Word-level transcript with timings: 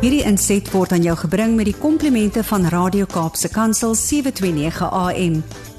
Hierdie 0.00 0.22
inset 0.24 0.64
word 0.72 0.94
aan 0.96 1.02
jou 1.04 1.12
gebring 1.20 1.58
met 1.58 1.66
die 1.68 1.76
komplimente 1.76 2.40
van 2.48 2.62
Radio 2.72 3.04
Kaapse 3.04 3.50
Kansel 3.52 3.92
729 3.92 4.86
AM. 4.96 5.34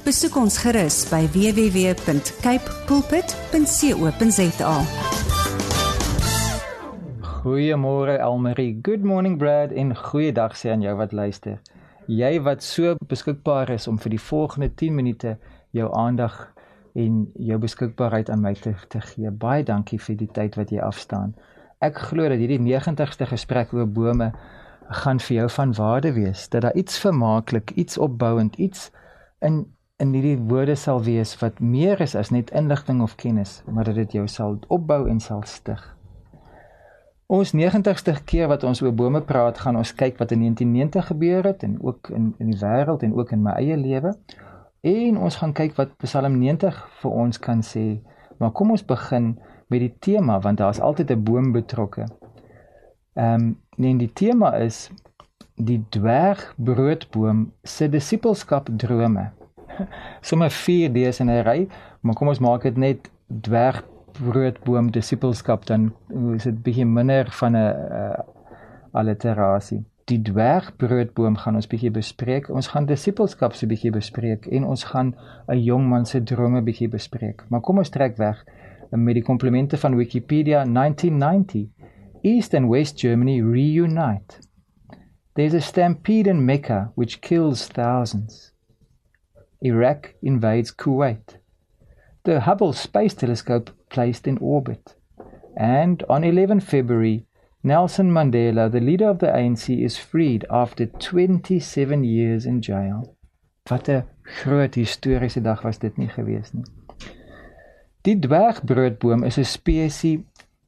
Besoek 0.05 0.35
ons 0.37 0.59
gerus 0.61 0.99
by 1.09 1.23
www.cape 1.33 2.75
pulpit.co.za. 2.85 4.75
Goeiemôre 7.41 8.19
Elmarie. 8.21 8.77
Good 8.85 9.01
morning 9.01 9.39
Brad 9.41 9.73
en 9.73 9.95
goeiedag 9.97 10.53
sê 10.53 10.69
aan 10.69 10.85
jou 10.85 10.93
wat 11.01 11.17
luister. 11.17 11.57
Jy 12.05 12.37
wat 12.45 12.61
so 12.61 12.93
beskikbaar 13.01 13.73
is 13.73 13.89
om 13.89 13.97
vir 13.97 14.13
die 14.13 14.21
volgende 14.21 14.69
10 14.69 15.01
minute 15.01 15.33
jou 15.73 15.89
aandag 15.97 16.53
en 16.93 17.25
jou 17.41 17.57
beskikbaarheid 17.57 18.29
aan 18.29 18.45
my 18.45 18.53
te, 18.53 18.77
te 18.85 19.01
gee. 19.01 19.33
Baie 19.33 19.65
dankie 19.65 19.97
vir 19.97 20.21
die 20.21 20.29
tyd 20.29 20.61
wat 20.61 20.69
jy 20.69 20.77
afstaan. 20.77 21.33
Ek 21.81 21.97
glo 21.97 22.27
dat 22.29 22.37
hierdie 22.37 22.61
90ste 22.61 23.25
gesprek 23.25 23.71
oor 23.73 23.87
bome 23.89 24.27
gaan 25.01 25.19
vir 25.19 25.35
jou 25.35 25.47
van 25.49 25.71
waarde 25.73 26.11
wees. 26.13 26.43
Dat 26.53 26.61
daar 26.61 26.75
iets 26.77 26.99
vermaaklik, 27.01 27.71
iets 27.71 27.97
opbouend, 27.97 28.55
iets 28.55 28.91
in 29.39 29.65
in 30.01 30.13
hierdie 30.17 30.37
woorde 30.49 30.73
sal 30.75 31.03
wees 31.05 31.35
wat 31.37 31.59
meer 31.59 31.99
is 32.01 32.15
as 32.17 32.31
net 32.33 32.49
inligting 32.57 33.03
of 33.05 33.15
kennis, 33.15 33.59
maar 33.69 33.85
dat 33.85 33.99
dit 33.99 34.15
jou 34.17 34.23
sal 34.27 34.55
opbou 34.67 35.03
en 35.09 35.19
sal 35.21 35.43
stig. 35.45 35.81
Ons 37.29 37.53
90ste 37.53 38.15
keer 38.25 38.49
wat 38.49 38.63
ons 38.65 38.81
oor 38.81 38.95
bome 38.97 39.21
praat, 39.21 39.61
gaan 39.61 39.77
ons 39.77 39.93
kyk 39.93 40.17
wat 40.17 40.33
in 40.33 40.41
1990 40.41 41.05
gebeur 41.13 41.45
het 41.51 41.63
en 41.63 41.77
ook 41.81 42.09
in 42.09 42.33
in 42.39 42.49
die 42.49 42.57
wêreld 42.61 43.05
en 43.05 43.13
ook 43.13 43.31
in 43.31 43.45
my 43.45 43.53
eie 43.61 43.77
lewe. 43.77 44.15
En 44.81 45.17
ons 45.17 45.37
gaan 45.37 45.53
kyk 45.53 45.77
wat 45.77 45.93
Psalm 46.01 46.39
90 46.41 46.81
vir 47.01 47.11
ons 47.11 47.39
kan 47.39 47.61
sê. 47.61 48.01
Maar 48.41 48.51
kom 48.51 48.71
ons 48.73 48.85
begin 48.85 49.35
met 49.69 49.79
die 49.79 49.93
tema 49.99 50.39
want 50.39 50.57
daar's 50.57 50.79
altyd 50.79 51.11
'n 51.11 51.23
boom 51.23 51.51
betrokke. 51.51 52.07
Ehm 53.13 53.33
um, 53.33 53.59
nee, 53.75 53.97
die 53.97 54.13
tema 54.13 54.53
is 54.55 54.89
die 55.55 55.85
dwergbroodboom 55.89 57.51
se 57.63 57.89
disippelskap 57.89 58.69
drome. 58.77 59.29
Sommige 60.21 60.55
4 60.55 60.93
D's 60.93 61.19
in 61.19 61.29
'n 61.29 61.43
ry, 61.43 61.67
maar 61.99 62.15
kom 62.15 62.27
ons 62.27 62.39
maak 62.39 62.61
dit 62.61 62.77
net 62.77 63.11
dwerg 63.41 63.83
broodboom 64.11 64.91
disippelskap 64.91 65.65
dan 65.65 65.93
is 66.35 66.43
dit 66.43 66.63
bietjie 66.63 66.85
minder 66.85 67.31
van 67.31 67.51
'n 67.51 67.57
uh, 67.57 68.19
alliterasie. 68.91 69.85
Die 70.11 70.19
dwergbroodboom 70.27 71.37
gaan 71.39 71.55
ons 71.55 71.69
bietjie 71.71 71.89
bespreek. 71.95 72.49
Ons 72.51 72.67
gaan 72.73 72.87
disippelskap 72.89 73.53
so 73.55 73.67
bietjie 73.71 73.93
bespreek 73.95 74.47
en 74.57 74.65
ons 74.67 74.81
gaan 74.89 75.13
'n 75.47 75.61
jong 75.63 75.85
man 75.87 76.05
se 76.05 76.19
drome 76.31 76.61
bietjie 76.61 76.89
bespreek. 76.91 77.45
Maar 77.49 77.61
kom 77.61 77.77
ons 77.77 77.89
trek 77.89 78.17
weg 78.17 78.43
met 78.91 79.15
die 79.15 79.23
komplimente 79.23 79.77
van 79.77 79.95
Wikipedia 79.95 80.65
1990. 80.65 81.69
East 82.23 82.53
and 82.53 82.67
West 82.69 82.99
Germany 82.99 83.39
reunite. 83.41 84.39
There's 85.35 85.53
a 85.53 85.61
stampede 85.61 86.27
in 86.27 86.45
Mecca 86.45 86.91
which 86.95 87.21
kills 87.21 87.67
thousands. 87.67 88.53
Iraq 89.61 90.15
invades 90.21 90.75
Kuwait. 90.75 91.39
The 92.23 92.41
Hubble 92.41 92.73
Space 92.73 93.15
Telescope 93.15 93.71
placed 93.87 94.27
in 94.27 94.39
orbit. 94.39 94.97
And 95.55 96.03
on 96.09 96.23
11 96.23 96.59
February, 96.59 97.25
Nelson 97.63 98.11
Mandela, 98.11 98.71
the 98.71 98.79
leader 98.79 99.09
of 99.09 99.19
the 99.19 99.27
ANC, 99.27 99.83
is 99.83 99.97
freed 99.97 100.45
after 100.49 100.85
27 100.85 102.03
years 102.03 102.45
in 102.45 102.61
jail. 102.61 103.15
Wat 103.69 103.87
'n 103.87 104.03
groot 104.21 104.75
historiese 104.75 105.41
dag 105.41 105.61
was 105.61 105.77
dit 105.77 105.97
nie 105.97 106.07
gewees 106.07 106.53
nie. 106.53 106.65
Die 108.01 108.19
dwergbroodboom 108.19 109.23
is 109.23 109.37
'n 109.37 109.45
spesies 109.45 110.19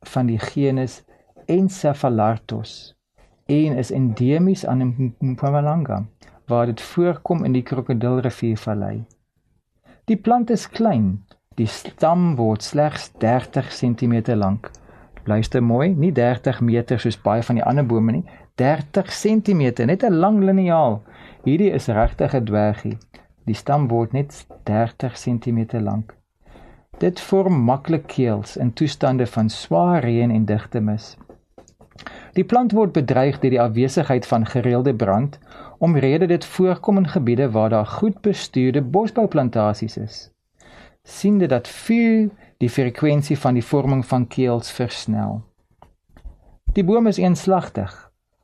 van 0.01 0.25
die 0.25 0.39
genus 0.39 1.03
Encephalartos 1.45 2.95
en 3.45 3.77
is 3.77 3.91
endemies 3.91 4.65
aan 4.65 5.13
Mpumalanga 5.19 6.05
waar 6.47 6.65
dit 6.65 6.81
voorkom 6.81 7.43
in 7.43 7.51
die 7.51 7.63
Krokodilriviervallei. 7.63 9.05
Die 10.05 10.17
plant 10.17 10.49
is 10.49 10.69
klein, 10.69 11.23
Die 11.53 11.67
stam 11.69 12.31
word 12.33 12.63
slegs 12.65 13.11
30 13.21 13.67
cm 13.69 14.13
lank. 14.39 14.71
Luister 15.25 15.63
mooi, 15.63 15.93
nie 15.95 16.11
30 16.11 16.59
meter 16.61 16.99
soos 16.99 17.15
baie 17.25 17.43
van 17.47 17.55
die 17.55 17.63
ander 17.63 17.85
bome 17.87 18.11
nie, 18.11 18.23
30 18.59 19.11
cm, 19.15 19.61
net 19.87 20.03
'n 20.03 20.19
lang 20.19 20.41
liniaal. 20.43 21.01
Hierdie 21.45 21.71
is 21.71 21.87
regtig 21.87 22.35
'n 22.35 22.45
dwergie. 22.45 22.97
Die 23.45 23.55
stam 23.55 23.87
word 23.87 24.11
net 24.11 24.45
30 24.63 25.15
cm 25.15 25.79
lank. 25.79 26.15
Dit 26.99 27.19
vorm 27.19 27.63
maklik 27.63 28.07
keels 28.07 28.57
in 28.57 28.73
toestande 28.73 29.25
van 29.25 29.49
swaar 29.49 30.03
reën 30.03 30.31
en 30.31 30.45
digte 30.45 30.79
mis. 30.79 31.17
Die 32.33 32.43
plant 32.43 32.71
word 32.71 32.91
bedreig 32.91 33.39
deur 33.39 33.49
die 33.49 33.61
afwesigheid 33.61 34.27
van 34.27 34.45
gereelde 34.45 34.95
brand, 34.95 35.39
omrede 35.77 36.25
dit 36.25 36.45
voorkom 36.45 36.97
in 36.97 37.07
gebiede 37.07 37.51
waar 37.51 37.69
daar 37.69 37.85
goed 37.85 38.21
bestuurde 38.21 38.81
bosbouplantasies 38.81 39.97
is 39.97 40.33
siende 41.03 41.45
dat 41.45 41.67
vuur 41.67 42.29
die 42.63 42.71
frekwensie 42.71 43.37
van 43.39 43.57
die 43.59 43.65
vorming 43.65 44.05
van 44.07 44.27
keels 44.27 44.71
versnel. 44.71 45.41
Die 46.73 46.83
boom 46.83 47.07
is 47.11 47.19
eenslagtig. 47.21 47.91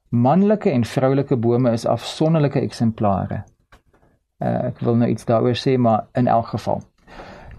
Manlike 0.10 0.70
en 0.70 0.86
vroulike 0.86 1.38
bome 1.38 1.72
is 1.72 1.86
afsonderlike 1.86 2.60
eksemplare. 2.60 3.44
Uh, 4.40 4.70
ek 4.72 4.82
wil 4.86 5.00
nou 5.00 5.10
iets 5.12 5.28
daaroor 5.30 5.58
sê, 5.58 5.78
maar 5.78 6.08
in 6.20 6.28
elk 6.28 6.52
geval. 6.56 6.84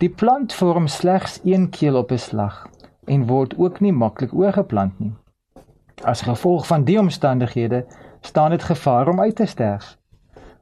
Die 0.01 0.09
plant 0.09 0.55
vorm 0.57 0.89
slegs 0.89 1.41
een 1.45 1.69
keel 1.71 1.97
op 1.97 2.13
'n 2.13 2.19
slag 2.19 2.69
en 3.07 3.27
word 3.27 3.57
ook 3.59 3.81
nie 3.81 3.93
maklik 3.93 4.35
oorgeplant 4.35 4.99
nie. 4.99 5.13
As 6.05 6.23
gevolg 6.23 6.67
van 6.67 6.85
die 6.85 6.99
omstandighede 6.99 7.85
staan 8.21 8.51
dit 8.51 8.63
gevaar 8.63 9.09
om 9.09 9.21
uit 9.21 9.37
te 9.37 9.47
sterf. 9.47 9.99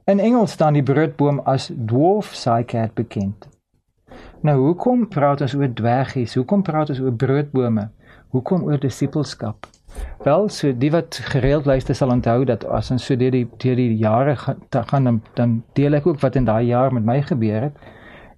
In 0.04 0.20
Engels 0.20 0.52
staan 0.52 0.72
die 0.72 0.82
broodboom 0.82 1.40
as 1.44 1.70
dwarf 1.86 2.34
cycad 2.34 2.94
bekend. 2.94 3.57
Nou 4.40 4.56
hoekom 4.58 5.08
praat 5.08 5.40
ons 5.40 5.54
oor 5.54 5.72
dwergies? 5.74 6.34
Hoekom 6.34 6.62
praat 6.62 6.90
ons 6.90 7.00
oor 7.00 7.12
broodbome? 7.12 7.88
Hoekom 8.30 8.62
oor 8.62 8.78
disippelskap? 8.78 9.66
Wel, 10.22 10.48
so 10.48 10.72
die 10.78 10.90
wat 10.90 11.20
gereeld 11.32 11.66
luister 11.66 11.94
sal 11.94 12.12
onthou 12.12 12.44
dat 12.44 12.64
as 12.64 12.90
ons 12.94 13.04
so 13.04 13.16
deur 13.16 13.34
die 13.34 13.46
deur 13.62 13.78
die 13.78 13.96
jare 13.96 14.36
gaan 14.36 15.04
dan, 15.04 15.22
dan 15.34 15.62
deel 15.78 15.98
ek 15.98 16.06
ook 16.06 16.20
wat 16.20 16.36
in 16.36 16.46
daai 16.46 16.66
jaar 16.66 16.92
met 16.94 17.06
my 17.06 17.20
gebeur 17.22 17.68
het. 17.68 17.78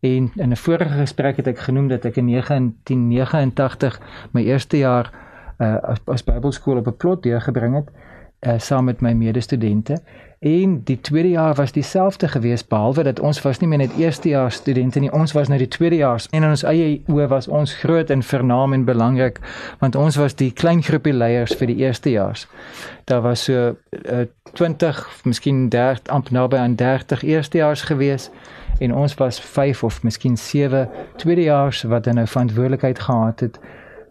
En 0.00 0.30
in 0.36 0.52
'n 0.52 0.56
vorige 0.56 0.96
gesprek 1.00 1.36
het 1.36 1.46
ek 1.46 1.58
genoem 1.58 1.88
dat 1.88 2.04
ek 2.04 2.16
in 2.16 2.26
1989 2.26 4.00
my 4.32 4.42
eerste 4.42 4.78
jaar 4.78 5.12
uh, 5.58 5.76
as, 5.82 5.98
as 6.06 6.24
Bybelskool 6.24 6.76
op 6.76 6.86
'n 6.86 6.96
plot 6.96 7.22
deurgebring 7.22 7.74
het 7.74 7.88
uh, 8.40 8.54
saam 8.58 8.84
met 8.84 9.00
my 9.00 9.12
medestudente. 9.12 10.00
En 10.40 10.80
die 10.84 11.00
tweede 11.00 11.28
jaar 11.28 11.54
was 11.54 11.72
dieselfde 11.72 12.28
geweest 12.28 12.68
behalwe 12.68 13.02
dat 13.02 13.20
ons 13.20 13.42
was 13.42 13.58
nie 13.58 13.68
meer 13.68 13.78
net 13.78 13.96
eerstejaars 13.96 14.54
studente 14.54 15.00
nie, 15.00 15.12
ons 15.12 15.32
was 15.32 15.48
nou 15.48 15.58
die 15.60 15.68
tweedejaars 15.68 16.28
en 16.30 16.42
in 16.42 16.48
ons 16.48 16.62
eie 16.64 17.02
oë 17.12 17.26
was 17.28 17.48
ons 17.48 17.74
groot 17.82 18.10
en 18.10 18.22
vernaam 18.24 18.72
en 18.72 18.86
belangrik 18.88 19.40
want 19.82 19.98
ons 20.00 20.16
was 20.16 20.34
die 20.34 20.48
klein 20.52 20.80
groepie 20.82 21.12
leiers 21.12 21.52
vir 21.60 21.68
die 21.68 21.76
eerstejaars. 21.84 22.46
Daar 23.04 23.20
was 23.20 23.44
so 23.44 23.74
uh, 23.74 24.22
20, 24.56 25.02
miskien 25.28 25.68
30 25.68 26.08
amper 26.08 26.32
naby 26.32 26.56
aan 26.56 26.74
30 26.74 27.22
eerstejaars 27.22 27.82
geweest 27.92 28.32
en 28.80 28.94
ons 28.96 29.14
was 29.20 29.40
5 29.40 29.84
of 29.84 30.02
miskien 30.02 30.40
7 30.40 30.88
tweedejaars 31.16 31.82
wat 31.82 32.04
dan 32.04 32.16
nou 32.16 32.26
verantwoordelikheid 32.26 32.98
gehad 32.98 33.40
het 33.40 33.60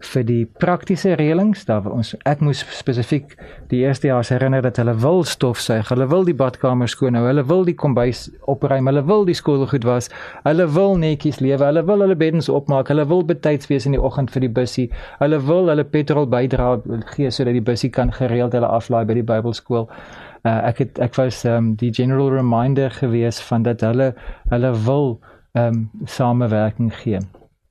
vir 0.00 0.24
die 0.24 0.44
praktiese 0.62 1.12
reëlings 1.18 1.66
daar 1.68 1.84
ons 1.92 2.14
ek 2.28 2.40
moes 2.44 2.62
spesifiek 2.72 3.34
die 3.68 3.82
eerste 3.84 4.08
jaar 4.08 4.24
herinner 4.24 4.62
dat 4.64 4.78
hulle 4.80 4.94
wil 5.02 5.22
stofsuig, 5.28 5.88
hulle 5.92 6.06
wil 6.08 6.24
die 6.24 6.36
badkamer 6.36 6.88
skoon 6.88 7.18
hou, 7.18 7.26
hulle 7.28 7.44
wil 7.46 7.66
die 7.68 7.76
kombuis 7.76 8.28
opruim, 8.50 8.88
hulle 8.88 9.02
wil 9.06 9.26
die 9.28 9.36
skool 9.36 9.66
goed 9.70 9.84
was, 9.88 10.08
hulle 10.46 10.66
wil 10.74 10.96
netjies 11.00 11.40
lewe, 11.44 11.64
hulle 11.66 11.84
wil 11.88 12.04
hulle 12.06 12.16
beddens 12.16 12.48
opmaak, 12.48 12.88
hulle 12.92 13.04
wil 13.10 13.24
betyds 13.26 13.68
wees 13.70 13.86
in 13.88 13.96
die 13.96 14.02
oggend 14.02 14.32
vir 14.32 14.46
die 14.46 14.52
bussie, 14.60 14.88
hulle 15.20 15.40
wil 15.48 15.68
hulle 15.72 15.84
petrol 15.84 16.28
bydra 16.30 16.72
gee 17.14 17.30
sodat 17.30 17.56
die 17.58 17.64
bussie 17.64 17.92
kan 17.92 18.12
gereeld 18.16 18.56
hulle 18.56 18.70
aflaai 18.70 19.04
by 19.08 19.18
die 19.20 19.26
Bybelskool. 19.26 19.90
Uh, 20.40 20.56
ek 20.70 20.80
het 20.80 21.02
ek 21.04 21.18
was 21.20 21.42
um, 21.44 21.74
die 21.76 21.92
general 21.92 22.32
reminder 22.32 22.88
gewees 22.96 23.42
van 23.50 23.68
dat 23.68 23.84
hulle 23.84 24.14
hulle 24.48 24.72
wil 24.86 25.18
um, 25.52 25.90
samewerking 26.08 26.88
gee. 27.02 27.20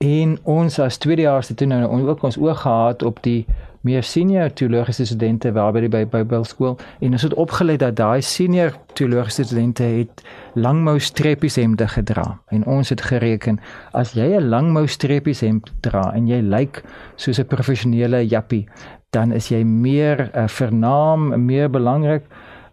En 0.00 0.38
ons 0.48 0.78
as 0.80 0.96
tweedejaars 0.96 1.48
het 1.48 1.58
toe 1.60 1.66
nou 1.68 2.08
ook 2.08 2.22
ons 2.24 2.38
oog 2.40 2.60
gehad 2.60 3.02
op 3.02 3.18
die 3.22 3.44
meer 3.84 4.02
senior 4.02 4.52
teologiese 4.52 5.04
studente 5.04 5.52
waar 5.52 5.74
by 5.76 5.82
die 5.84 6.06
Bybelskool. 6.08 6.78
En 7.04 7.12
ons 7.12 7.26
het 7.26 7.34
opgelet 7.34 7.82
dat 7.82 7.98
daai 7.98 8.22
senior 8.24 8.78
teologiese 8.96 9.44
studente 9.44 9.82
het 9.82 10.22
langmou 10.54 10.96
streppies 10.98 11.60
hemde 11.60 11.88
gedra. 11.88 12.38
En 12.48 12.64
ons 12.64 12.88
het 12.88 13.02
gereken 13.10 13.60
as 13.92 14.14
jy 14.16 14.40
'n 14.40 14.48
langmou 14.48 14.86
streppies 14.86 15.40
hemd 15.40 15.68
dra 15.80 16.12
en 16.14 16.26
jy 16.26 16.40
lyk 16.40 16.82
soos 17.16 17.38
'n 17.38 17.44
professionele 17.44 18.24
jappie 18.26 18.66
dan 19.10 19.32
is 19.32 19.48
jy 19.48 19.64
meer 19.64 20.30
uh, 20.34 20.48
vernaam, 20.48 21.44
meer 21.44 21.70
belangrik 21.70 22.24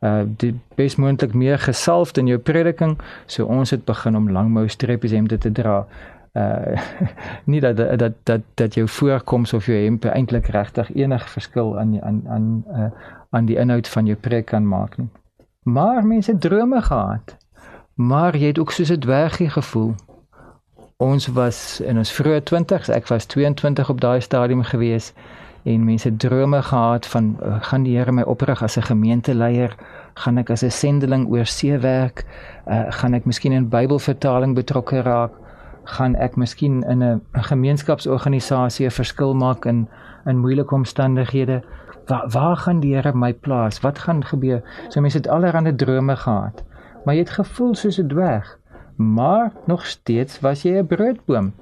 uh 0.05 0.21
die 0.37 0.53
besmoontlik 0.77 1.33
meer 1.33 1.57
gesalfd 1.57 2.17
in 2.17 2.27
jou 2.27 2.37
prediking. 2.37 2.99
So 3.25 3.45
ons 3.45 3.71
het 3.73 3.85
begin 3.85 4.15
om 4.15 4.29
langmou 4.29 4.67
streppies 4.69 5.11
hemde 5.11 5.37
te 5.37 5.51
dra 5.51 5.87
uh 6.33 6.79
nie 7.51 7.59
dat 7.59 7.77
dat 7.77 8.13
dat 8.23 8.41
dat 8.53 8.73
jou 8.73 8.87
voorkoms 8.87 9.53
of 9.53 9.65
jou 9.65 9.77
hemp 9.83 10.05
eintlik 10.05 10.47
regtig 10.47 10.95
enige 10.95 11.27
verskil 11.27 11.79
aan 11.79 12.01
aan 12.01 12.21
aan 12.27 12.63
uh 12.67 12.89
aan 13.29 13.45
die 13.45 13.57
inhoud 13.57 13.87
van 13.87 14.05
jou 14.05 14.17
preek 14.17 14.45
kan 14.45 14.67
maak 14.67 14.97
nie. 14.97 15.09
Maar 15.63 16.05
mense 16.05 16.37
drome 16.37 16.81
gehad. 16.81 17.37
Maar 17.93 18.37
jy 18.37 18.47
het 18.47 18.59
ook 18.59 18.71
soos 18.71 18.91
'n 18.91 18.99
dwergie 18.99 19.49
gevoel. 19.49 19.95
Ons 20.97 21.27
was 21.27 21.79
in 21.79 21.97
ons 21.97 22.11
vroeë 22.11 22.41
20s, 22.43 22.89
ek 22.89 23.07
was 23.07 23.25
22 23.25 23.89
op 23.89 24.01
daai 24.01 24.21
stadium 24.21 24.63
gewees 24.63 25.13
en 25.63 25.83
mense 25.83 26.15
drome 26.15 26.61
gehad 26.61 27.05
van 27.05 27.37
uh, 27.43 27.57
gaan 27.59 27.83
die 27.83 27.97
Here 27.97 28.11
my 28.11 28.21
oprig 28.21 28.63
as 28.63 28.77
'n 28.77 28.81
gemeenteleier, 28.81 29.75
gaan 30.13 30.37
ek 30.37 30.49
as 30.49 30.63
'n 30.63 30.71
sendeling 30.71 31.27
oor 31.27 31.45
see 31.45 31.77
werk, 31.77 32.25
uh, 32.67 32.85
gaan 32.89 33.13
ek 33.13 33.25
miskien 33.25 33.51
in 33.51 33.69
Bybelvertaling 33.69 34.55
betrokke 34.55 35.01
raak, 35.01 35.31
gaan 35.87 36.15
ek 36.15 36.35
miskien 36.35 36.83
in 36.83 37.03
'n 37.03 37.21
gemeenskapsorganisasie 37.31 38.85
'n 38.85 38.91
verskil 38.91 39.33
maak 39.33 39.65
in 39.65 39.87
in 40.25 40.37
moeilike 40.37 40.75
omstandighede. 40.75 41.63
Waar 42.05 42.29
waar 42.29 42.57
gaan 42.57 42.79
die 42.79 42.95
Here 42.95 43.13
my 43.13 43.33
plaas? 43.33 43.79
Wat 43.79 43.99
gaan 43.99 44.25
gebeur? 44.25 44.61
So 44.89 45.01
mense 45.01 45.17
het 45.17 45.27
allerlei 45.27 45.75
drome 45.75 46.15
gehad, 46.15 46.63
maar 47.05 47.15
jy 47.15 47.19
het 47.19 47.29
gevoel 47.39 47.75
soos 47.75 47.99
'n 47.99 48.07
dwerg. 48.07 48.57
Maar 48.95 49.51
nog 49.65 49.85
steeds 49.85 50.39
was 50.39 50.61
jy 50.61 50.77
'n 50.77 50.87
broodboom. 50.87 51.53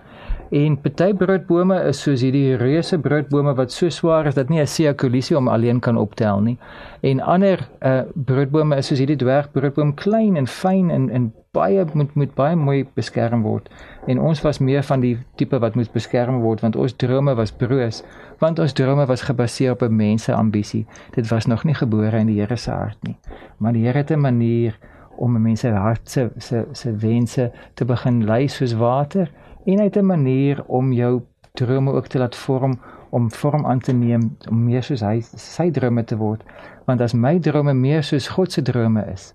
En 0.50 0.75
party 0.77 1.13
broodbome 1.18 1.77
is 1.89 2.03
soos 2.06 2.21
hierdie 2.21 2.53
reuse 2.59 3.00
broodbome 3.01 3.56
wat 3.57 3.71
so 3.74 3.89
swaar 3.89 4.27
is 4.30 4.36
dat 4.36 4.50
nie 4.50 4.62
'n 4.62 4.68
sea 4.68 4.94
kolisie 4.94 5.38
om 5.38 5.47
alleen 5.47 5.80
kan 5.80 5.97
optel 5.97 6.42
nie. 6.42 6.57
En 7.01 7.19
ander 7.19 7.68
uh 7.81 8.01
broodbome 8.13 8.75
is 8.75 8.88
soos 8.88 9.00
hierdie 9.00 9.18
dwergbroodboom 9.18 9.94
klein 9.94 10.36
en 10.36 10.47
fyn 10.47 10.92
en 10.92 11.09
en 11.09 11.33
baie 11.51 11.86
moet 11.94 12.15
moet 12.15 12.36
baie 12.36 12.56
mooi 12.56 12.86
beskerm 12.94 13.42
word. 13.42 13.69
En 14.07 14.19
ons 14.19 14.42
was 14.42 14.59
meer 14.59 14.83
van 14.83 15.00
die 15.00 15.18
tipe 15.36 15.59
wat 15.59 15.75
moet 15.75 15.92
beskerm 15.92 16.42
word 16.42 16.62
want 16.62 16.75
ons 16.75 16.94
drome 16.94 17.36
was 17.36 17.51
broos, 17.51 18.03
want 18.39 18.59
ons 18.59 18.74
drome 18.74 19.06
was 19.06 19.21
gebaseer 19.21 19.71
op 19.71 19.81
'n 19.81 19.95
mens 19.95 20.24
se 20.24 20.33
ambisie. 20.33 20.86
Dit 21.15 21.27
was 21.27 21.45
nog 21.45 21.63
nie 21.63 21.75
gebore 21.75 22.18
in 22.18 22.27
die 22.27 22.39
Here 22.39 22.56
se 22.56 22.71
hart 22.71 22.98
nie. 23.01 23.18
Maar 23.57 23.74
die 23.74 23.86
Here 23.86 23.98
het 23.98 24.12
'n 24.12 24.19
manier 24.19 24.77
om 25.18 25.41
mense 25.41 25.69
hart 25.69 26.09
se 26.09 26.30
se 26.38 26.65
se 26.71 26.95
wense 26.95 27.51
te 27.74 27.86
begin 27.86 28.25
lei 28.25 28.48
soos 28.48 28.74
water 28.74 29.30
en 29.65 29.79
hy 29.79 29.83
het 29.89 29.97
'n 29.97 30.06
manier 30.06 30.63
om 30.67 30.94
jou 30.94 31.21
drome 31.53 31.91
ook 31.91 32.07
te 32.07 32.17
laat 32.17 32.35
vorm 32.35 32.79
om 33.09 33.31
vorm 33.31 33.65
aan 33.65 33.79
te 33.79 33.94
neem 33.94 34.38
om 34.50 34.63
meer 34.63 34.83
soos 34.83 35.01
hy 35.01 35.21
sy 35.21 35.71
drome 35.71 36.03
te 36.03 36.17
word. 36.17 36.44
Want 36.85 37.01
as 37.01 37.13
my 37.13 37.39
drome 37.39 37.73
meer 37.73 38.03
soos 38.03 38.27
God 38.27 38.51
se 38.51 38.62
drome 38.62 39.06
is 39.13 39.33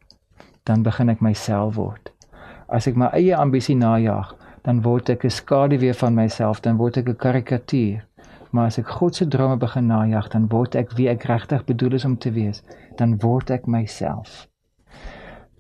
dan 0.69 0.83
begin 0.83 1.09
ek 1.09 1.21
myself 1.21 1.75
word. 1.75 2.13
As 2.69 2.87
ek 2.87 2.97
my 2.97 3.09
eie 3.17 3.37
ambisie 3.37 3.77
najag 3.77 4.35
dan 4.63 4.83
word 4.83 5.09
ek 5.09 5.25
'n 5.25 5.31
skaduwee 5.31 5.95
van 5.95 6.15
myself 6.15 6.61
dan 6.61 6.77
word 6.77 6.97
ek 6.97 7.09
'n 7.09 7.17
karikatuur. 7.17 8.05
Maar 8.51 8.67
as 8.67 8.79
ek 8.79 8.89
God 8.89 9.15
se 9.15 9.29
drome 9.29 9.57
begin 9.57 9.87
najag 9.87 10.29
dan 10.29 10.49
word 10.49 10.75
ek 10.75 10.93
wie 10.97 11.09
ek 11.09 11.25
regtig 11.25 11.65
bedoel 11.65 11.95
is 11.95 12.05
om 12.05 12.17
te 12.19 12.31
wees 12.31 12.63
dan 12.97 13.19
word 13.19 13.51
ek 13.51 13.67
myself 13.67 14.51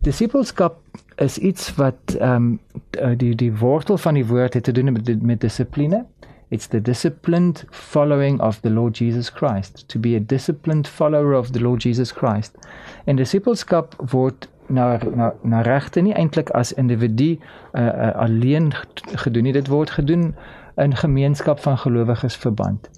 Disipelskap 0.01 0.79
is 1.17 1.39
iets 1.39 1.75
wat 1.77 2.17
ehm 2.19 2.57
um, 2.97 3.17
die 3.17 3.35
die 3.35 3.53
wortel 3.57 3.99
van 3.99 4.15
die 4.17 4.27
woord 4.27 4.55
het 4.55 4.65
te 4.65 4.73
doen 4.73 4.93
met 4.93 5.23
met 5.23 5.41
dissipline. 5.41 6.07
It's 6.49 6.67
the 6.67 6.81
disciplined 6.83 7.65
following 7.71 8.41
of 8.41 8.61
the 8.61 8.71
Lord 8.71 8.97
Jesus 8.99 9.29
Christ. 9.29 9.85
To 9.89 9.99
be 9.99 10.15
a 10.17 10.21
disciplined 10.27 10.89
follower 10.89 11.39
of 11.39 11.51
the 11.51 11.61
Lord 11.61 11.83
Jesus 11.83 12.13
Christ. 12.13 12.57
En 13.05 13.17
disipelskap 13.17 13.95
word 14.11 14.49
na 14.67 14.99
na 15.15 15.35
na 15.43 15.61
regte 15.61 16.01
nie 16.01 16.15
eintlik 16.15 16.51
as 16.51 16.73
individu 16.73 17.37
uh, 17.73 17.85
uh, 17.85 18.15
alleen 18.15 18.73
gedoen 19.05 19.43
nie. 19.43 19.53
Dit 19.53 19.69
word 19.69 19.91
gedoen 19.91 20.35
in 20.77 20.97
gemeenskap 20.97 21.61
van 21.61 21.79
gelowiges 21.79 22.37
verband. 22.37 22.89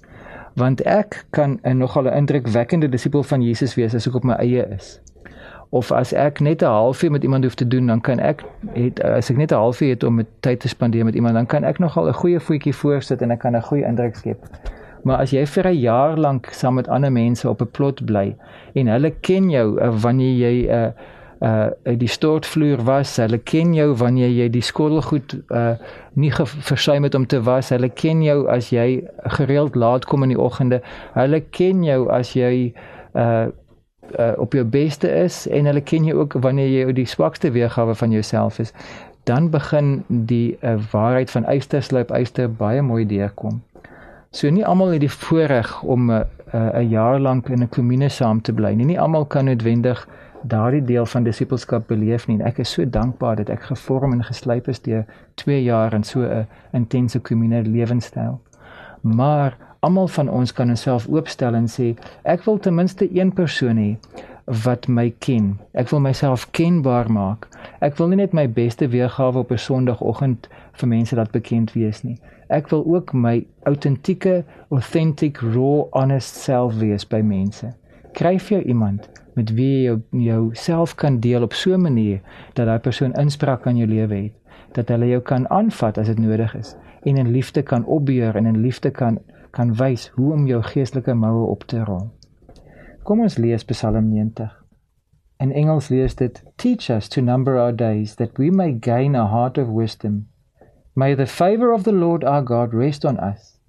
Want 0.55 0.81
ek 0.81 1.25
kan 1.29 1.59
'n 1.63 1.77
nogal 1.77 2.03
'n 2.03 2.15
indrukwekkende 2.15 2.89
disipel 2.89 3.23
van 3.23 3.41
Jesus 3.41 3.75
wees 3.75 3.93
as 3.93 4.07
ek 4.07 4.15
op 4.15 4.23
my 4.23 4.39
eie 4.39 4.67
is 4.75 5.01
of 5.73 5.91
as 5.91 6.13
ek 6.13 6.39
net 6.39 6.61
'n 6.61 6.65
halfuur 6.65 7.11
met 7.11 7.23
iemand 7.23 7.43
hoef 7.43 7.55
te 7.55 7.67
doen, 7.67 7.87
dan 7.87 8.01
kan 8.01 8.19
ek 8.19 8.43
het 8.73 9.01
as 9.01 9.29
ek 9.29 9.37
net 9.37 9.51
'n 9.51 9.55
halfuur 9.55 9.89
het 9.89 10.03
om 10.03 10.15
met 10.15 10.27
tyd 10.39 10.59
te 10.59 10.67
spandeer 10.67 11.05
met 11.05 11.15
iemand, 11.15 11.33
dan 11.33 11.45
kan 11.45 11.63
ek 11.63 11.79
nogal 11.79 12.07
'n 12.07 12.13
goeie 12.13 12.39
voetjie 12.39 12.75
voorsit 12.75 13.21
en 13.21 13.31
ek 13.31 13.39
kan 13.39 13.55
'n 13.55 13.61
goeie 13.61 13.85
indruk 13.85 14.15
skep. 14.15 14.37
Maar 15.03 15.17
as 15.17 15.31
jy 15.31 15.45
vir 15.45 15.67
'n 15.67 15.79
jaar 15.79 16.17
lank 16.17 16.45
saam 16.51 16.73
met 16.73 16.87
ander 16.87 17.11
mense 17.11 17.49
op 17.49 17.61
'n 17.61 17.71
plot 17.71 18.05
bly 18.05 18.35
en 18.73 18.87
hulle 18.87 19.11
ken 19.19 19.49
jou 19.49 19.81
uh, 19.81 20.01
wanneer 20.01 20.35
jy 20.35 20.67
'n 20.67 20.93
uh, 21.41 21.67
uh 21.85 21.97
die 21.97 22.07
stortvloer 22.07 22.83
was, 22.83 23.17
hulle 23.17 23.37
ken 23.37 23.73
jou 23.73 23.93
wanneer 23.93 24.29
jy 24.29 24.49
die 24.49 24.61
skottelgoed 24.61 25.41
uh 25.49 25.73
nie 26.13 26.31
versuim 26.45 27.03
het 27.03 27.15
om 27.15 27.25
te 27.27 27.41
was. 27.41 27.69
Hulle 27.69 27.89
ken 27.89 28.23
jou 28.23 28.47
as 28.47 28.69
jy 28.69 29.03
gereeld 29.23 29.75
laat 29.75 30.05
kom 30.05 30.23
in 30.23 30.29
die 30.29 30.39
oggende. 30.39 30.81
Hulle 31.13 31.39
ken 31.49 31.83
jou 31.83 32.09
as 32.09 32.33
jy 32.33 32.73
uh 33.15 33.47
uh, 34.19 34.31
op 34.37 34.53
jou 34.53 34.63
beste 34.65 35.09
is 35.09 35.47
en 35.47 35.65
hulle 35.65 35.81
ken 35.81 36.05
jou 36.05 36.17
ook 36.19 36.33
wanneer 36.33 36.67
jy 36.67 36.93
die 36.93 37.05
swakste 37.05 37.51
weergawe 37.51 37.95
van 37.95 38.11
jouself 38.11 38.59
is, 38.59 38.73
dan 39.23 39.49
begin 39.49 40.03
die 40.07 40.57
uh, 40.61 40.75
waarheid 40.91 41.31
van 41.31 41.45
eystersluip 41.45 42.11
eyster 42.11 42.51
baie 42.51 42.81
mooi 42.81 43.05
deurkom. 43.05 43.61
So 44.31 44.49
nie 44.49 44.65
almal 44.65 44.95
het 44.95 45.03
die 45.03 45.11
voorreg 45.11 45.81
om 45.83 46.11
'n 46.11 46.25
uh, 46.53 46.79
'n 46.79 46.89
jaar 46.89 47.19
lank 47.19 47.49
in 47.49 47.63
'n 47.63 47.69
kommune 47.69 48.09
saam 48.09 48.41
te 48.41 48.53
bly 48.53 48.73
nie. 48.73 48.85
Nie 48.85 48.99
almal 48.99 49.25
kan 49.25 49.45
noodwendig 49.45 50.07
daardie 50.41 50.83
deel 50.83 51.05
van 51.05 51.23
disipelskap 51.23 51.87
beleef 51.87 52.27
nie. 52.27 52.41
Ek 52.43 52.57
is 52.57 52.71
so 52.71 52.89
dankbaar 52.89 53.35
dat 53.35 53.49
ek 53.49 53.61
gevorm 53.61 54.11
en 54.11 54.23
geslyp 54.23 54.67
is 54.67 54.81
deur 54.81 55.05
2 55.35 55.63
jaar 55.63 55.93
in 55.93 56.03
so 56.03 56.19
'n 56.21 56.47
intense 56.71 57.19
kommune 57.19 57.61
lewenstyl. 57.61 58.39
Maar 59.01 59.57
almal 59.83 60.07
van 60.07 60.29
ons 60.29 60.53
kan 60.55 60.69
onsself 60.71 61.07
oopstel 61.11 61.55
en 61.59 61.67
sê 61.67 61.93
ek 62.23 62.45
wil 62.47 62.59
ten 62.63 62.75
minste 62.75 63.07
een 63.11 63.33
persoon 63.35 63.79
hê 63.81 63.89
wat 64.65 64.87
my 64.87 65.07
ken. 65.23 65.53
Ek 65.71 65.89
wil 65.91 66.01
myself 66.03 66.45
kenbaar 66.51 67.09
maak. 67.11 67.47
Ek 67.79 67.95
wil 67.99 68.11
nie 68.11 68.19
net 68.19 68.33
my 68.35 68.45
beste 68.51 68.89
weergawe 68.91 69.39
op 69.39 69.51
'n 69.51 69.57
Sondagoggend 69.57 70.49
vir 70.79 70.87
mense 70.87 71.15
laat 71.15 71.31
bekend 71.31 71.73
wees 71.73 72.03
nie. 72.03 72.17
Ek 72.49 72.69
wil 72.69 72.83
ook 72.85 73.13
my 73.13 73.45
autentieke, 73.63 74.43
authentic, 74.69 75.37
raw, 75.37 75.87
honest 75.91 76.35
self 76.35 76.75
wees 76.79 77.07
by 77.07 77.21
mense. 77.21 77.73
Kryf 78.13 78.49
jou 78.49 78.61
iemand 78.61 79.09
met 79.35 79.53
wie 79.53 79.83
jy 79.83 79.97
jou 80.11 80.49
self 80.53 80.95
kan 80.95 81.19
deel 81.19 81.43
op 81.43 81.53
so 81.53 81.73
'n 81.73 81.81
manier 81.81 82.19
dat 82.53 82.65
daai 82.65 82.79
persoon 82.79 83.13
inspraak 83.13 83.67
aan 83.67 83.77
jou 83.77 83.87
lewe 83.87 84.15
het, 84.15 84.33
dat 84.71 84.87
hulle 84.89 85.07
jou 85.07 85.21
kan 85.21 85.49
aanvat 85.49 85.97
as 85.97 86.07
dit 86.07 86.19
nodig 86.19 86.55
is 86.55 86.75
en 87.03 87.17
in 87.17 87.31
liefde 87.31 87.61
kan 87.61 87.85
opbeur 87.85 88.35
en 88.35 88.45
in 88.45 88.61
liefde 88.61 88.91
kan 88.91 89.19
kan 89.53 89.75
wys 89.77 90.07
hoe 90.17 90.31
om 90.33 90.47
jou 90.49 90.61
geestelike 90.65 91.13
moue 91.13 91.45
op 91.53 91.63
te 91.69 91.83
rol. 91.85 92.09
Kom 93.05 93.21
ons 93.21 93.37
lees 93.37 93.65
Psalm 93.69 94.09
90. 94.09 94.49
In 95.43 95.51
Engels 95.51 95.89
lees 95.93 96.15
dit: 96.15 96.41
Teach 96.57 96.89
us 96.89 97.09
to 97.09 97.21
number 97.21 97.57
our 97.59 97.75
days 97.75 98.15
that 98.15 98.37
we 98.37 98.49
may 98.51 98.77
gain 98.79 99.15
a 99.15 99.27
heart 99.27 99.57
of 99.57 99.67
wisdom. 99.67 100.27
May 100.95 101.15
the 101.15 101.27
favor 101.27 101.73
of 101.73 101.83
the 101.83 101.91
Lord 101.91 102.23
our 102.23 102.41
God 102.41 102.73
rest 102.73 103.05
on 103.05 103.19
us. 103.19 103.59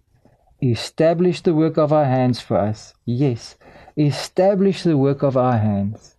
Establish 0.60 1.42
the 1.42 1.54
work 1.54 1.76
of 1.76 1.92
our 1.92 2.04
hands 2.04 2.40
for 2.40 2.56
us. 2.56 2.94
Yes, 3.04 3.56
establish 3.96 4.82
the 4.82 4.96
work 4.96 5.22
of 5.22 5.36
our 5.36 5.58
hands. 5.58 6.14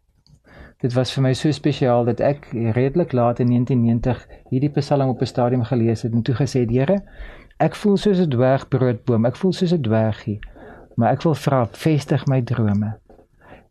Dit 0.82 0.94
was 0.94 1.14
vir 1.16 1.24
my 1.24 1.34
so 1.34 1.50
spesiaal 1.56 2.06
dat 2.06 2.20
ek 2.20 2.52
redelik 2.76 3.16
laat 3.16 3.40
in 3.40 3.50
1990 3.50 4.26
hierdie 4.52 4.74
Psalm 4.76 5.10
op 5.16 5.22
'n 5.22 5.26
stadium 5.26 5.64
gelees 5.64 6.04
het 6.04 6.14
en 6.14 6.22
toe 6.22 6.36
gesê 6.36 6.60
het: 6.68 6.70
"Here, 6.70 7.02
Ek 7.58 7.76
voel 7.80 7.96
soos 7.96 8.20
'n 8.20 8.30
dwergbroodboom. 8.30 9.26
Ek 9.26 9.36
voel 9.40 9.54
soos 9.54 9.72
'n 9.72 9.82
dwergie. 9.82 10.40
Maar 10.96 11.12
ek 11.12 11.22
wil 11.22 11.36
vra, 11.36 11.68
vestig 11.72 12.26
my 12.28 12.42
drome. 12.42 12.98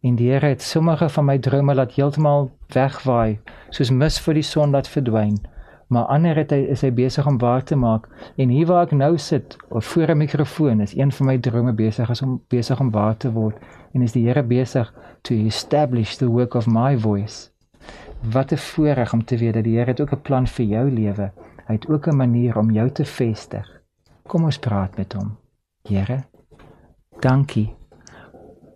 En 0.01 0.15
die 0.17 0.31
Here 0.31 0.47
het 0.47 0.63
sommige 0.63 1.09
van 1.09 1.25
my 1.25 1.39
drome 1.39 1.75
laat 1.75 1.93
heeltemal 1.93 2.51
wegwaai, 2.69 3.39
soos 3.69 3.91
mis 3.91 4.21
vir 4.21 4.35
die 4.35 4.43
son 4.43 4.71
laat 4.71 4.89
verdwyn. 4.89 5.37
Maar 5.89 6.05
ander 6.05 6.37
het 6.37 6.51
hy 6.51 6.63
is 6.73 6.81
hy 6.81 6.91
besig 6.93 7.27
om 7.27 7.39
waar 7.39 7.63
te 7.63 7.77
maak. 7.77 8.09
En 8.37 8.49
hier 8.49 8.67
waar 8.67 8.87
ek 8.87 8.93
nou 8.93 9.19
sit, 9.19 9.57
voor 9.71 10.09
'n 10.11 10.17
mikrofoon, 10.17 10.81
is 10.81 10.97
een 10.97 11.13
van 11.13 11.27
my 11.27 11.39
drome 11.39 11.73
besig 11.73 12.23
om 12.23 12.41
besig 12.49 12.81
om 12.81 12.91
waar 12.91 13.17
te 13.17 13.33
word. 13.33 13.57
En 13.93 14.03
is 14.03 14.13
die 14.13 14.27
Here 14.27 14.43
besig 14.43 14.95
to 15.23 15.35
establish 15.35 16.17
the 16.17 16.27
work 16.27 16.55
of 16.55 16.67
my 16.67 16.99
voice. 16.99 17.51
Wat 18.33 18.53
'n 18.53 18.57
voorreg 18.57 19.13
om 19.13 19.25
te 19.25 19.37
weet 19.37 19.55
dat 19.55 19.65
die 19.65 19.77
Here 19.77 19.91
het 19.91 20.01
ook 20.01 20.13
'n 20.13 20.23
plan 20.23 20.47
vir 20.47 20.67
jou 20.67 20.91
lewe. 20.91 21.33
Hy 21.67 21.73
het 21.73 21.89
ook 21.89 22.07
'n 22.07 22.17
manier 22.17 22.59
om 22.59 22.71
jou 22.71 22.91
te 22.91 23.05
vestig. 23.05 23.83
Kom 24.23 24.45
ons 24.45 24.59
praat 24.59 24.97
met 24.97 25.13
hom. 25.13 25.37
Here, 25.89 26.25
dankie 27.21 27.77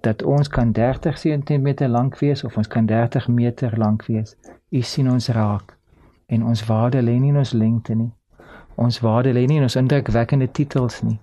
dat 0.00 0.22
ons 0.22 0.48
kan 0.48 0.72
30 0.72 1.18
cm 1.18 1.86
lank 1.86 2.18
wees 2.18 2.44
of 2.44 2.56
ons 2.56 2.66
kan 2.66 2.86
30 2.86 3.28
meter 3.28 3.78
lank 3.78 4.06
wees. 4.06 4.36
U 4.70 4.80
sien 4.80 5.10
ons 5.10 5.28
raak 5.28 5.76
en 6.26 6.44
ons 6.44 6.64
waarde 6.66 7.02
lê 7.02 7.18
nie 7.18 7.28
in 7.28 7.36
ons 7.36 7.52
lengte 7.52 7.94
nie. 7.94 8.12
Ons 8.74 9.00
waarde 9.00 9.32
lê 9.32 9.44
nie 9.46 9.56
in 9.56 9.62
ons 9.62 9.76
indrukwekkende 9.76 10.50
titels 10.50 11.02
nie. 11.02 11.20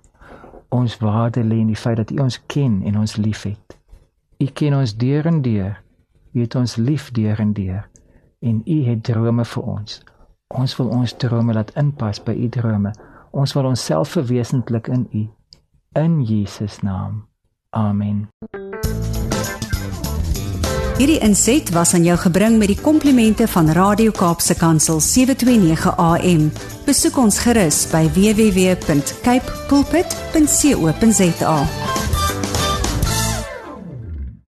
Ons 0.70 0.98
waarde 0.98 1.44
lê 1.44 1.56
in 1.56 1.68
die 1.68 1.76
feit 1.76 1.98
dat 1.98 2.12
U 2.12 2.20
ons 2.20 2.46
ken 2.46 2.82
en 2.84 2.98
ons 2.98 3.16
liefhet. 3.16 3.78
U 4.40 4.46
ken 4.46 4.76
ons 4.76 4.98
deur 4.98 5.26
en 5.26 5.42
deur. 5.42 5.82
U 6.32 6.42
het 6.42 6.56
ons 6.56 6.76
lief 6.76 7.12
deur 7.12 7.40
en 7.40 7.54
deur 7.54 7.90
en 8.40 8.62
U 8.66 8.84
het 8.84 9.04
drome 9.04 9.46
vir 9.46 9.64
ons. 9.64 10.04
Ons 10.56 10.76
wil 10.80 10.88
ons 10.88 11.14
drome 11.20 11.54
laat 11.54 11.72
inpas 11.80 12.22
by 12.24 12.32
U 12.32 12.50
drome. 12.50 12.94
Ons 13.36 13.54
wil 13.54 13.68
onsself 13.68 14.16
verwesentlik 14.16 14.88
in 14.88 15.08
U 15.12 15.28
in 15.96 16.24
Jesus 16.24 16.80
naam. 16.84 17.28
Amen. 17.70 18.28
Hierdie 20.96 21.20
inset 21.20 21.70
was 21.76 21.94
aan 21.94 22.06
jou 22.08 22.16
gebring 22.20 22.56
met 22.60 22.72
die 22.72 22.80
komplimente 22.80 23.48
van 23.52 23.68
Radio 23.76 24.12
Kaapse 24.16 24.56
Kansel 24.56 25.00
729 25.04 25.92
AM. 26.00 26.48
Besoek 26.88 27.20
ons 27.20 27.40
gerus 27.44 27.84
by 27.92 28.08
www.cape 28.16 29.60
pulpit.co.za. 29.68 31.60